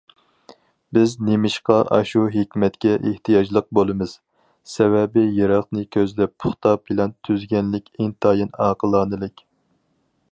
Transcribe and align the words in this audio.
بىز 0.97 1.11
نېمىشقا 1.25 1.75
ئاشۇ 1.97 2.21
ھېكمەتكە 2.35 2.95
ئېھتىياجلىق 3.09 3.67
بولىمىز؟ 3.79 4.15
سەۋەبى 4.73 5.27
يىراقنى 5.41 5.85
كۆزلەپ 5.97 6.35
پۇختا 6.45 6.73
پىلان 6.87 7.15
تۈزگەنلىك 7.29 7.93
ئىنتايىن 7.99 8.53
ئاقىلانىلىك. 8.67 9.47